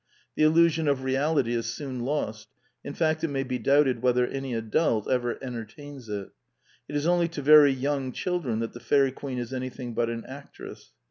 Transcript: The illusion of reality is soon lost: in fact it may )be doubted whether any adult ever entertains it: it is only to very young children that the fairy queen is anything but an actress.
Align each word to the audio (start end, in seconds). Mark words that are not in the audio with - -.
The 0.33 0.41
illusion 0.41 0.87
of 0.87 1.03
reality 1.03 1.53
is 1.53 1.67
soon 1.67 1.99
lost: 1.99 2.47
in 2.83 2.95
fact 2.95 3.23
it 3.23 3.27
may 3.27 3.43
)be 3.43 3.59
doubted 3.59 4.01
whether 4.01 4.25
any 4.25 4.55
adult 4.55 5.07
ever 5.07 5.37
entertains 5.43 6.09
it: 6.09 6.31
it 6.89 6.95
is 6.95 7.05
only 7.05 7.27
to 7.27 7.41
very 7.43 7.71
young 7.71 8.11
children 8.11 8.61
that 8.61 8.73
the 8.73 8.79
fairy 8.79 9.11
queen 9.11 9.37
is 9.37 9.53
anything 9.53 9.93
but 9.93 10.09
an 10.09 10.25
actress. 10.25 10.89